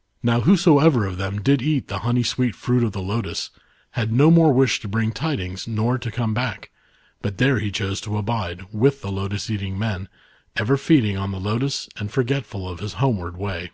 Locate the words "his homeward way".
12.80-13.70